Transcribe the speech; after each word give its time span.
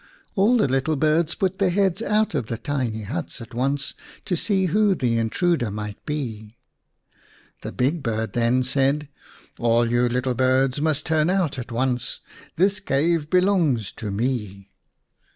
All 0.33 0.57
the 0.57 0.67
little 0.67 0.95
birds 0.95 1.35
put 1.35 1.59
their 1.59 1.69
heads 1.69 2.01
out 2.01 2.33
of 2.33 2.47
the 2.47 2.57
tiny 2.57 3.03
huts 3.03 3.39
at 3.39 3.53
once 3.53 3.93
to 4.25 4.35
see 4.35 4.65
who 4.65 4.95
the 4.95 5.19
intruder 5.19 5.69
might 5.69 6.03
be. 6.07 6.57
The 7.61 7.71
big 7.71 8.01
bird 8.01 8.33
then 8.33 8.63
said," 8.63 9.09
All 9.59 9.85
you 9.85 10.09
little 10.09 10.33
birds 10.33 10.81
must 10.81 11.05
turn 11.05 11.29
out 11.29 11.59
at 11.59 11.71
once. 11.71 12.19
This 12.55 12.79
cave 12.79 13.29
belongs 13.29 13.91
to 13.91 14.09
me." 14.09 14.71